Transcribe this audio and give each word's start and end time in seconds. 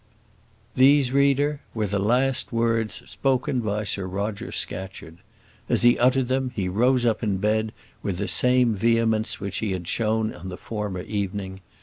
These, 0.73 1.11
reader, 1.11 1.61
were 1.75 1.85
the 1.85 1.99
last 1.99 2.51
words 2.51 3.03
spoken 3.07 3.59
by 3.59 3.83
Sir 3.83 4.07
Roger 4.07 4.51
Scatcherd. 4.51 5.17
As 5.69 5.83
he 5.83 5.99
uttered 5.99 6.27
them 6.27 6.51
he 6.55 6.67
rose 6.67 7.05
up 7.05 7.21
in 7.21 7.37
bed 7.37 7.71
with 8.01 8.17
the 8.17 8.27
same 8.27 8.73
vehemence 8.73 9.39
which 9.39 9.59
he 9.59 9.73
had 9.73 9.87
shown 9.87 10.33
on 10.33 10.49
the 10.49 10.57
former 10.57 11.01
evening. 11.01 11.61